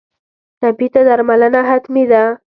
[0.59, 2.23] ټپي ته درملنه حتمي ده.